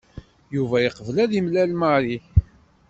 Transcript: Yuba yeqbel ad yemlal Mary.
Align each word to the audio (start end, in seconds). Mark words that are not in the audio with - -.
Yuba 0.55 0.77
yeqbel 0.81 1.17
ad 1.23 1.31
yemlal 1.33 1.71
Mary. 1.81 2.17